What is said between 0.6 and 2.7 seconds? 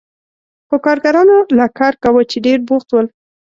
خو کارګرانو لا کار کاوه چې ډېر